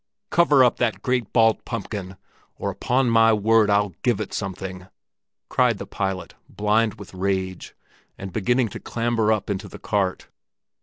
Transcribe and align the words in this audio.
"Cover 0.31 0.63
up 0.63 0.77
that 0.77 1.03
great 1.03 1.31
bald 1.31 1.63
pumpkin, 1.63 2.17
or 2.55 2.71
upon 2.71 3.07
my 3.11 3.31
word 3.33 3.69
I'll 3.69 3.93
give 4.01 4.19
it 4.19 4.33
something!" 4.33 4.87
cried 5.47 5.77
the 5.77 5.85
pilot, 5.85 6.33
blind 6.49 6.95
with 6.95 7.13
rage, 7.13 7.75
and 8.17 8.33
beginning 8.33 8.69
to 8.69 8.79
clamber 8.79 9.31
up 9.31 9.47
into 9.47 9.67
the 9.67 9.77
cart. 9.77 10.27